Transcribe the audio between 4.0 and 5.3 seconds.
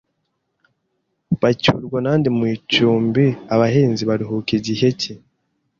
baruhuka gihe ki